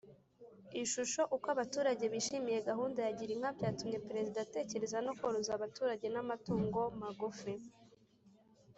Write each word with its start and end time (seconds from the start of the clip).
Ishusho 0.83 1.21
Uko 1.35 1.47
abaturage 1.55 2.05
bishimiye 2.13 2.59
gahunda 2.69 2.99
ya 3.05 3.11
Girinka 3.19 3.49
byatumye 3.57 3.97
perezida 4.07 4.37
atekereza 4.41 4.97
no 5.05 5.11
koroza 5.19 5.51
abaturage 5.53 6.05
nama 6.15 6.33
natungo 6.37 6.79
magufi. 7.01 7.53